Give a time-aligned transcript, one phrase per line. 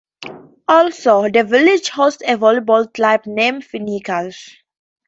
[0.67, 4.55] Also, the village hosts a volleyball club, named Finikas.